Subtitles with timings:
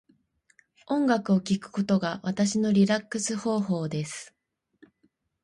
[0.87, 4.33] 音楽を聴くことが私のリラックス方法です。